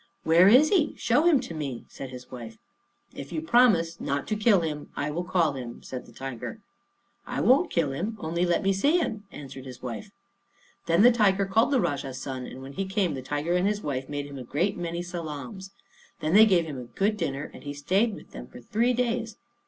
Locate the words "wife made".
13.83-14.25